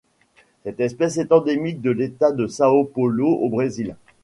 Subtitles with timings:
[0.63, 3.95] Cette espèce est endémique de l'État de São Paulo au Brésil.